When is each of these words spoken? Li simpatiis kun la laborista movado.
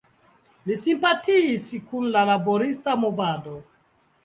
Li 0.69 0.77
simpatiis 0.83 1.67
kun 1.91 2.09
la 2.17 2.25
laborista 2.33 2.99
movado. 3.05 3.57